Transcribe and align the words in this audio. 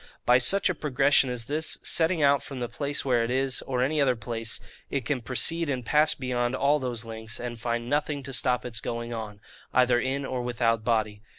By 0.25 0.39
such 0.39 0.67
a 0.67 0.73
progression 0.73 1.29
as 1.29 1.45
this, 1.45 1.77
setting 1.83 2.23
out 2.23 2.41
from 2.41 2.57
the 2.57 2.67
place 2.67 3.05
where 3.05 3.23
it 3.23 3.29
is, 3.29 3.61
or 3.67 3.83
any 3.83 4.01
other 4.01 4.15
place, 4.15 4.59
it 4.89 5.05
can 5.05 5.21
proceed 5.21 5.69
and 5.69 5.85
pass 5.85 6.15
beyond 6.15 6.55
all 6.55 6.79
those 6.79 7.05
lengths, 7.05 7.39
and 7.39 7.61
find 7.61 7.87
nothing 7.87 8.23
to 8.23 8.33
stop 8.33 8.65
its 8.65 8.81
going 8.81 9.13
on, 9.13 9.39
either 9.75 9.99
in 9.99 10.25
or 10.25 10.41
without 10.41 10.83
body. 10.83 11.21